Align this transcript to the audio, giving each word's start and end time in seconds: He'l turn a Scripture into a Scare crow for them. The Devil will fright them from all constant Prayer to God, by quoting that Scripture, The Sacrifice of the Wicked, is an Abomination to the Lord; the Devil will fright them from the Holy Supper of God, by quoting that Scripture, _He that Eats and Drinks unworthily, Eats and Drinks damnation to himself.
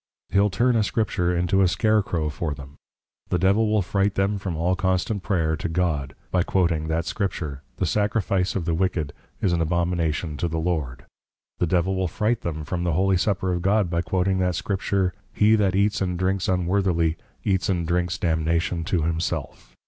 He'l 0.29 0.49
turn 0.49 0.75
a 0.75 0.81
Scripture 0.81 1.37
into 1.37 1.61
a 1.61 1.67
Scare 1.67 2.01
crow 2.01 2.31
for 2.31 2.55
them. 2.55 2.73
The 3.29 3.37
Devil 3.37 3.69
will 3.69 3.83
fright 3.83 4.15
them 4.15 4.39
from 4.39 4.57
all 4.57 4.75
constant 4.75 5.21
Prayer 5.21 5.55
to 5.55 5.69
God, 5.69 6.15
by 6.31 6.41
quoting 6.41 6.87
that 6.87 7.05
Scripture, 7.05 7.61
The 7.77 7.85
Sacrifice 7.85 8.55
of 8.55 8.65
the 8.65 8.73
Wicked, 8.73 9.13
is 9.43 9.53
an 9.53 9.61
Abomination 9.61 10.37
to 10.37 10.47
the 10.47 10.57
Lord; 10.57 11.05
the 11.59 11.67
Devil 11.67 11.95
will 11.95 12.07
fright 12.07 12.41
them 12.41 12.65
from 12.65 12.83
the 12.83 12.93
Holy 12.93 13.15
Supper 13.15 13.53
of 13.53 13.61
God, 13.61 13.91
by 13.91 14.01
quoting 14.01 14.39
that 14.39 14.55
Scripture, 14.55 15.13
_He 15.37 15.55
that 15.59 15.75
Eats 15.75 16.01
and 16.01 16.17
Drinks 16.17 16.47
unworthily, 16.47 17.15
Eats 17.43 17.69
and 17.69 17.85
Drinks 17.87 18.17
damnation 18.17 18.83
to 18.85 19.03
himself. 19.03 19.75